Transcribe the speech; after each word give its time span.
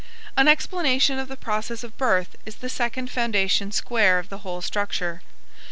An 0.35 0.47
explanation 0.47 1.19
of 1.19 1.27
the 1.27 1.35
process 1.37 1.83
of 1.83 1.95
birth 1.95 2.35
is 2.43 2.55
the 2.55 2.69
second 2.69 3.11
foundation 3.11 3.71
square 3.71 4.17
of 4.17 4.29
the 4.29 4.39
whole 4.39 4.63
structure. 4.63 5.21